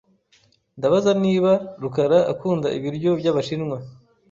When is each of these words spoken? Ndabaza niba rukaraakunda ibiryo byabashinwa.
Ndabaza 0.77 1.11
niba 1.23 1.51
rukaraakunda 1.81 2.67
ibiryo 2.77 3.11
byabashinwa. 3.19 3.77